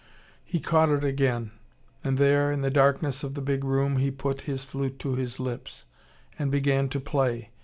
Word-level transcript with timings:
He 0.43 0.59
caught 0.59 0.89
it 0.89 1.03
again. 1.03 1.51
And 2.03 2.17
there, 2.17 2.51
in 2.51 2.61
the 2.61 2.71
darkness 2.71 3.23
of 3.23 3.35
the 3.35 3.39
big 3.41 3.63
room, 3.63 3.97
he 3.97 4.09
put 4.09 4.41
his 4.49 4.63
flute 4.63 4.97
to 4.97 5.13
his 5.13 5.39
lips, 5.39 5.85
and 6.39 6.49
began 6.49 6.89
to 6.89 6.99
play. 6.99 7.51